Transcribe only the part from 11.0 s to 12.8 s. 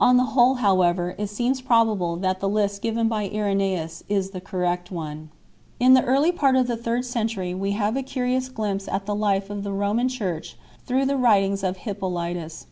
the writings of Hippolytus 10